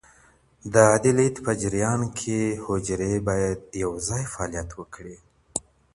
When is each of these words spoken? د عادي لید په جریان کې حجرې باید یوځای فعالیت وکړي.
د 0.73 0.75
عادي 0.89 1.11
لید 1.17 1.35
په 1.45 1.51
جریان 1.61 2.01
کې 2.19 2.39
حجرې 2.65 3.13
باید 3.27 3.59
یوځای 3.83 4.23
فعالیت 4.33 4.69
وکړي. 4.79 5.17